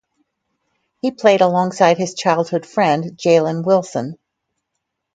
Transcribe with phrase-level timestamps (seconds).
[1.03, 4.17] He played alongside his childhood friend Jalen Wilson.